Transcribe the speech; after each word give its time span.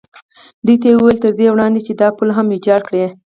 دوی 0.65 0.75
ته 0.81 0.87
مې 0.89 0.95
وویل: 0.97 1.17
تر 1.23 1.31
دې 1.39 1.47
وړاندې 1.53 1.79
چې 1.87 1.93
دا 2.01 2.07
پل 2.17 2.29
هم 2.37 2.45
ویجاړ 2.49 2.79
کړي. 2.87 3.03